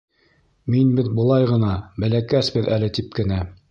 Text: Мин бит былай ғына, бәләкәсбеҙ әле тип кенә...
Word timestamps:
Мин 0.75 0.95
бит 1.01 1.11
былай 1.21 1.47
ғына, 1.53 1.71
бәләкәсбеҙ 2.05 2.75
әле 2.79 2.95
тип 2.99 3.19
кенә... 3.21 3.45